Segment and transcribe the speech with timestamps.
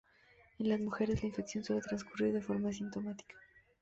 [0.57, 3.35] En las mujeres, la infección suele transcurrir de forma asintomática.